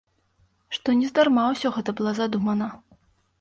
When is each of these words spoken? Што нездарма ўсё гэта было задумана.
Што 0.77 0.95
нездарма 1.01 1.43
ўсё 1.51 1.73
гэта 1.77 1.95
было 2.01 2.15
задумана. 2.21 2.71